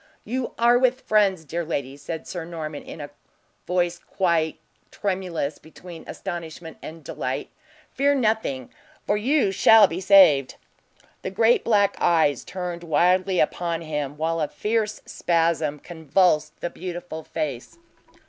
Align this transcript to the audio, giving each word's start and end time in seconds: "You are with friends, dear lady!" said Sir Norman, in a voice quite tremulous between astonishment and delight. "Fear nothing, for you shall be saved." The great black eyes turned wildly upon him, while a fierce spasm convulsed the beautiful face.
"You 0.25 0.55
are 0.57 0.79
with 0.79 1.01
friends, 1.01 1.45
dear 1.45 1.63
lady!" 1.63 1.95
said 1.95 2.25
Sir 2.25 2.43
Norman, 2.43 2.81
in 2.81 2.99
a 2.99 3.11
voice 3.67 3.99
quite 3.99 4.57
tremulous 4.89 5.59
between 5.59 6.05
astonishment 6.07 6.77
and 6.81 7.03
delight. 7.03 7.51
"Fear 7.91 8.15
nothing, 8.15 8.71
for 9.05 9.15
you 9.15 9.51
shall 9.51 9.85
be 9.85 10.01
saved." 10.01 10.55
The 11.21 11.29
great 11.29 11.63
black 11.63 11.97
eyes 12.01 12.43
turned 12.43 12.81
wildly 12.83 13.39
upon 13.39 13.81
him, 13.81 14.17
while 14.17 14.41
a 14.41 14.47
fierce 14.47 15.03
spasm 15.05 15.77
convulsed 15.77 16.59
the 16.61 16.71
beautiful 16.71 17.23
face. 17.23 17.77